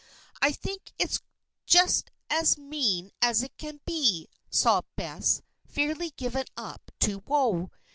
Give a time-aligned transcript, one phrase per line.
[0.41, 1.19] "I think it's
[1.67, 7.69] just as mean as it can be!" sobbed Bess, fairly given up to woe.